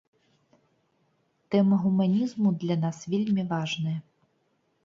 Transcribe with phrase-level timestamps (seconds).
[1.55, 3.95] Тэма гуманізму для нас вельмі важная.